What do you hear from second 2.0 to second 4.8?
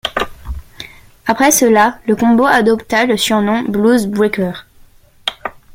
le combo adopta le surnom Bluesbreaker.